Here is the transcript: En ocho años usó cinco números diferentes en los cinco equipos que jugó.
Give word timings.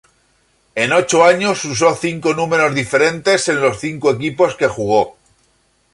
En 0.73 0.93
ocho 0.93 1.23
años 1.25 1.63
usó 1.65 1.93
cinco 1.93 2.33
números 2.33 2.73
diferentes 2.73 3.47
en 3.49 3.61
los 3.61 3.79
cinco 3.79 4.09
equipos 4.09 4.55
que 4.55 4.67
jugó. 4.67 5.15